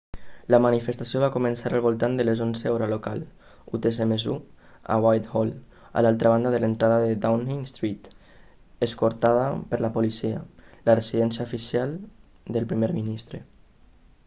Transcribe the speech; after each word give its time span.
la 0.51 0.57
manifestació 0.65 1.19
va 1.23 1.27
començar 1.33 1.71
al 1.71 1.81
voltant 1.87 2.13
de 2.19 2.23
les 2.23 2.39
11:00 2.45 2.77
hora 2.77 2.85
local 2.93 3.19
utc 3.79 3.97
+1 4.15 4.37
a 4.95 4.95
whitehall 5.03 5.51
a 6.01 6.01
l'altra 6.05 6.31
banda 6.35 6.53
de 6.55 6.61
l'entrada 6.63 6.95
a 7.11 7.19
downing 7.27 7.59
street 7.73 8.09
escortada 8.87 9.43
per 9.73 9.81
la 9.87 9.91
policia 9.99 10.39
la 10.89 10.95
residència 11.01 11.45
oficial 11.51 11.93
del 12.57 12.67
primer 12.73 12.91
ministre 13.01 13.43